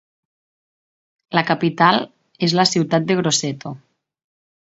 La 1.39 1.43
capital 1.49 2.01
és 2.49 2.55
la 2.61 2.67
ciutat 2.71 3.07
de 3.11 3.17
Grosseto. 3.21 3.77